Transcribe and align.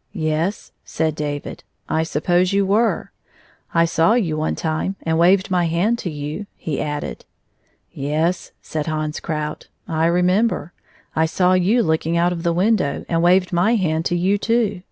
"Yes," 0.12 0.72
said 0.84 1.14
David," 1.14 1.64
I 1.98 2.02
suppose 2.02 2.52
you 2.52 2.66
were. 2.66 3.10
I 3.72 3.86
saw 3.86 4.12
you 4.12 4.36
one 4.36 4.54
time 4.54 4.96
and 5.02 5.18
waved 5.18 5.50
my 5.50 5.64
hand 5.64 5.98
to 6.00 6.10
you," 6.10 6.46
he 6.56 6.78
added." 6.78 7.24
Yes," 7.90 8.52
said 8.60 8.84
Hans 8.86 9.18
Krout," 9.18 9.68
I 9.88 10.04
remember. 10.04 10.74
I 11.16 11.24
saw 11.24 11.54
you 11.54 11.82
looking 11.82 12.18
out 12.18 12.32
of 12.34 12.42
the 12.42 12.52
window, 12.52 13.06
and 13.08 13.22
waved 13.22 13.50
my 13.50 13.76
hand 13.76 14.04
to 14.12 14.14
you, 14.14 14.36
too." 14.36 14.82